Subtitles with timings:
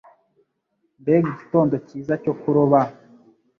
[1.01, 2.79] Mbega igitondo cyiza cyo kuroba!